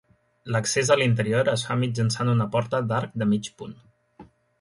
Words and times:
L'accés 0.53 0.87
a 0.93 0.95
l'interior 1.01 1.51
es 1.53 1.65
fa 1.67 1.77
mitjançant 1.81 2.31
una 2.33 2.47
porta 2.57 2.79
d'arc 2.93 3.13
de 3.23 3.29
mig 3.35 3.51
punt. 3.61 3.77